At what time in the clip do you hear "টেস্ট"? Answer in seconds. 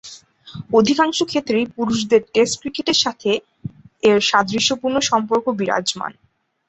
2.33-2.55